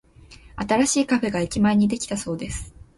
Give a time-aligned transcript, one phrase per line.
[0.55, 2.73] 新しいカフェが駅前にできたそうです。